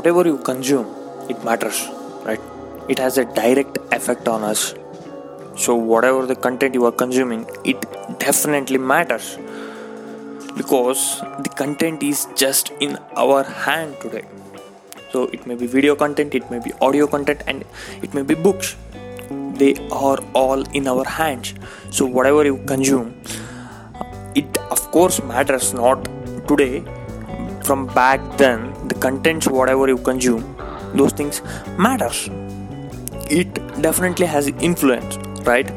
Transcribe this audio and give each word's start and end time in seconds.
whatever 0.00 0.22
you 0.26 0.38
consume 0.38 0.86
it 1.28 1.44
matters 1.44 1.78
right? 2.24 2.40
It 2.88 2.98
has 2.98 3.18
a 3.18 3.24
direct 3.24 3.76
effect 3.92 4.28
on 4.28 4.42
us. 4.42 4.74
So 5.56 5.74
whatever 5.74 6.24
the 6.26 6.34
content 6.34 6.74
you 6.74 6.86
are 6.86 6.92
consuming 6.92 7.46
it 7.64 7.84
definitely 8.18 8.78
matters 8.78 9.36
because 10.56 11.20
the 11.44 11.50
content 11.54 12.02
is 12.02 12.26
just 12.34 12.70
in 12.80 12.96
our 13.14 13.42
hand 13.44 13.96
today. 14.00 14.24
So 15.12 15.24
it 15.24 15.46
may 15.46 15.54
be 15.54 15.66
video 15.66 15.94
content 15.94 16.34
it 16.34 16.50
may 16.50 16.60
be 16.60 16.72
audio 16.80 17.06
content 17.06 17.42
and 17.46 17.64
it 18.02 18.14
may 18.14 18.22
be 18.22 18.34
books. 18.34 18.76
They 19.60 19.74
are 19.92 20.18
all 20.32 20.62
in 20.80 20.88
our 20.88 21.04
hands. 21.04 21.52
So 21.90 22.06
whatever 22.06 22.44
you 22.46 22.56
consume 22.64 23.20
it 24.34 24.56
of 24.70 24.90
course 24.92 25.22
matters 25.22 25.74
not 25.74 26.08
today 26.48 26.84
from 27.62 27.86
back 27.88 28.20
then. 28.38 28.79
the 28.79 28.79
contents 29.00 29.48
whatever 29.48 29.88
you 29.88 29.98
consume 29.98 30.56
those 30.94 31.12
things 31.12 31.42
matters. 31.78 32.28
It 33.30 33.54
definitely 33.82 34.26
has 34.26 34.48
influence 34.48 35.16
right? 35.44 35.70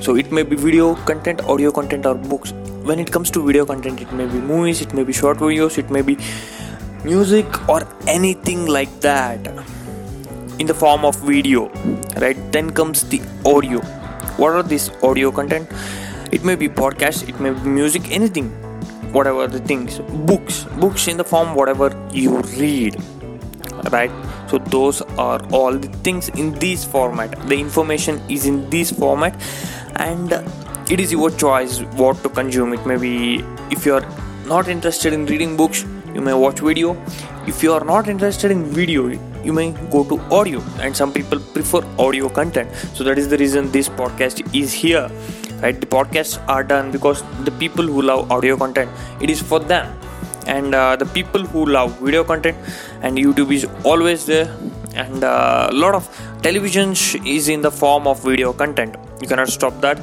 So 0.00 0.16
it 0.16 0.30
may 0.32 0.42
be 0.42 0.56
video 0.56 0.94
content 0.94 1.42
audio 1.42 1.70
content 1.72 2.06
or 2.06 2.14
books. 2.14 2.52
When 2.82 2.98
it 2.98 3.12
comes 3.12 3.30
to 3.32 3.44
video 3.44 3.66
content 3.66 4.00
it 4.00 4.12
may 4.12 4.26
be 4.26 4.38
movies 4.38 4.80
it 4.80 4.94
may 4.94 5.04
be 5.04 5.12
short 5.12 5.38
videos 5.38 5.78
it 5.78 5.90
may 5.90 6.02
be 6.02 6.16
music 7.04 7.68
or 7.68 7.82
anything 8.06 8.66
like 8.66 9.00
that. 9.00 9.46
In 10.58 10.66
the 10.66 10.74
form 10.74 11.04
of 11.04 11.20
video 11.20 11.68
right? 12.20 12.36
Then 12.52 12.70
comes 12.70 13.04
the 13.04 13.20
audio. 13.44 13.80
What 14.36 14.52
are 14.52 14.62
this 14.62 14.90
audio 15.02 15.30
content? 15.30 15.68
It 16.32 16.44
may 16.44 16.54
be 16.54 16.68
podcast 16.68 17.28
it 17.28 17.40
may 17.40 17.50
be 17.50 17.68
music 17.68 18.10
anything 18.10 18.52
whatever 19.12 19.46
the 19.46 19.60
things 19.60 19.98
books 20.32 20.64
books 20.80 21.08
in 21.08 21.16
the 21.16 21.24
form 21.24 21.54
whatever 21.54 21.88
you 22.12 22.40
read 22.58 22.96
right? 23.90 24.10
So 24.48 24.58
those 24.58 25.02
are 25.02 25.44
all 25.52 25.72
the 25.72 25.88
things 25.88 26.28
in 26.30 26.52
this 26.58 26.84
format. 26.84 27.38
The 27.48 27.58
information 27.58 28.20
is 28.28 28.46
in 28.46 28.68
this 28.70 28.90
format 28.90 29.34
and 29.96 30.32
it 30.90 31.00
is 31.00 31.12
your 31.12 31.30
choice 31.30 31.80
what 32.02 32.22
to 32.22 32.28
consume 32.28 32.72
it. 32.72 32.86
May 32.86 32.96
be 32.96 33.44
if 33.70 33.84
you 33.84 33.94
are 33.94 34.06
not 34.46 34.68
interested 34.68 35.12
in 35.12 35.26
reading 35.26 35.56
books 35.56 35.84
you 36.14 36.20
may 36.20 36.34
watch 36.34 36.60
video. 36.60 36.96
If 37.46 37.62
you 37.62 37.72
are 37.72 37.84
not 37.84 38.08
interested 38.08 38.50
in 38.50 38.64
video 38.64 39.06
you 39.44 39.52
may 39.52 39.72
go 39.90 40.04
to 40.04 40.18
audio. 40.34 40.60
And 40.80 40.96
some 40.96 41.12
people 41.12 41.38
prefer 41.38 41.82
audio 41.98 42.28
content. 42.28 42.74
So 42.94 43.04
that 43.04 43.18
is 43.18 43.28
the 43.28 43.38
reason 43.38 43.70
this 43.70 43.88
podcast 43.88 44.54
is 44.54 44.72
here 44.72 45.10
right? 45.62 45.80
The 45.80 45.86
podcasts 45.86 46.42
are 46.48 46.62
done 46.62 46.90
because 46.90 47.22
the 47.44 47.50
people 47.52 47.86
who 47.86 48.02
love 48.02 48.30
audio 48.30 48.56
content 48.56 48.90
it 49.20 49.30
is 49.30 49.42
for 49.42 49.58
them. 49.58 49.98
And 50.46 50.74
uh, 50.74 50.96
the 50.96 51.04
people 51.04 51.44
who 51.44 51.66
love 51.66 51.98
video 52.00 52.24
content 52.24 52.56
and 53.02 53.18
youtube 53.18 53.52
is 53.52 53.66
always 53.84 54.26
there. 54.26 54.48
And 54.94 55.22
a 55.22 55.28
uh, 55.28 55.70
lot 55.72 55.94
of 55.94 56.08
television 56.42 56.92
is 57.26 57.48
in 57.48 57.60
the 57.60 57.70
form 57.70 58.06
of 58.06 58.22
video 58.22 58.52
content. 58.52 58.96
You 59.20 59.28
cannot 59.28 59.48
stop 59.48 59.80
that. 59.82 60.00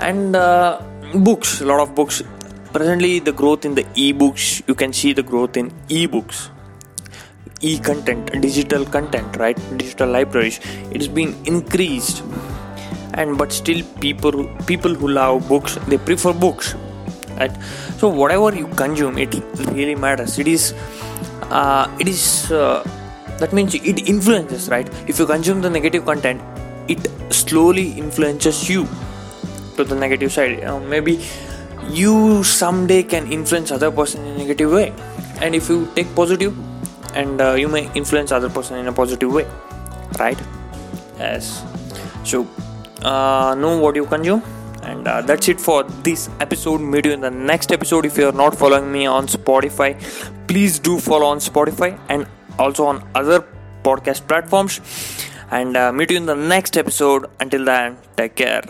And 0.00 0.34
uh, 0.36 0.82
books 1.14 1.60
a 1.60 1.66
lot 1.66 1.80
of 1.80 1.94
books. 1.94 2.22
Presently 2.72 3.20
the 3.20 3.32
growth 3.32 3.64
in 3.64 3.76
the 3.76 3.86
e-books 3.94 4.62
you 4.66 4.74
can 4.74 4.92
see 4.92 5.12
the 5.12 5.22
growth 5.22 5.56
in 5.56 5.72
e-books. 5.88 6.50
E-content 7.60 8.32
digital 8.42 8.84
content 8.84 9.36
right? 9.36 9.56
Digital 9.76 10.08
libraries. 10.08 10.58
It's 10.90 11.06
been 11.06 11.34
increased 11.44 12.22
and 13.14 13.38
but 13.38 13.52
still 13.52 13.82
people 14.00 14.44
people 14.66 14.94
who 14.94 15.08
love 15.08 15.48
books 15.48 15.76
they 15.88 15.98
prefer 15.98 16.32
books 16.32 16.74
right? 17.38 17.54
So 17.98 18.08
whatever 18.08 18.54
you 18.54 18.66
consume 18.68 19.18
it 19.18 19.34
really 19.72 19.94
matters. 19.94 20.38
It 20.38 20.48
is 20.48 20.72
uh, 21.50 21.88
it 21.98 22.08
is 22.08 22.50
uh, 22.50 22.82
that 23.38 23.52
means 23.52 23.74
it 23.74 24.08
influences 24.08 24.68
right? 24.68 24.88
If 25.08 25.18
you 25.18 25.26
consume 25.26 25.62
the 25.62 25.70
negative 25.70 26.04
content 26.04 26.40
it 26.88 27.08
slowly 27.32 27.92
influences 27.92 28.68
you 28.68 28.86
to 29.76 29.84
the 29.84 29.94
negative 29.94 30.32
side. 30.32 30.62
Uh, 30.62 30.78
maybe 30.80 31.24
you 31.90 32.44
someday 32.44 33.02
can 33.02 33.30
influence 33.32 33.70
other 33.70 33.90
person 33.90 34.24
in 34.24 34.34
a 34.34 34.38
negative 34.38 34.70
way. 34.70 34.92
And 35.40 35.54
if 35.54 35.68
you 35.68 35.88
take 35.94 36.14
positive 36.14 36.56
and 37.14 37.40
uh, 37.40 37.52
you 37.52 37.68
may 37.68 37.90
influence 37.94 38.32
other 38.32 38.48
person 38.48 38.78
in 38.78 38.88
a 38.88 38.92
positive 38.92 39.32
way 39.32 39.46
right? 40.18 40.38
Yes. 41.18 41.64
So 42.24 42.46
uh, 43.02 43.54
know 43.58 43.78
what 43.78 43.96
you 43.96 44.06
consume? 44.06 44.42
And 44.82 45.08
uh, 45.08 45.22
that's 45.22 45.48
it 45.48 45.60
for 45.60 45.82
this 45.82 46.28
episode. 46.40 46.80
Meet 46.80 47.06
you 47.06 47.12
in 47.12 47.20
the 47.20 47.30
next 47.30 47.72
episode. 47.72 48.04
If 48.04 48.18
you 48.18 48.28
are 48.28 48.32
not 48.32 48.56
following 48.56 48.92
me 48.92 49.06
on 49.06 49.26
spotify 49.26 49.98
please 50.46 50.78
do 50.78 50.98
follow 51.00 51.26
on 51.26 51.38
spotify 51.38 51.98
and 52.08 52.26
also 52.58 52.86
on 52.86 53.06
other 53.14 53.44
podcast 53.82 54.26
platforms. 54.28 54.80
And 55.50 55.76
uh, 55.76 55.92
meet 55.92 56.10
you 56.10 56.16
in 56.16 56.26
the 56.26 56.34
next 56.34 56.76
episode. 56.76 57.26
Until 57.40 57.64
then 57.64 57.96
take 58.16 58.36
care 58.36 58.62